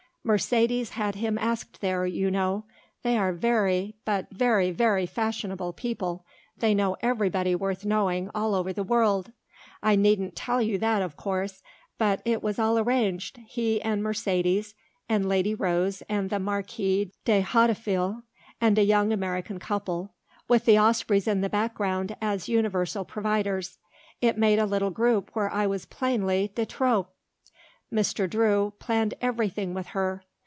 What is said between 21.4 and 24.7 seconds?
the background as universal providers it made a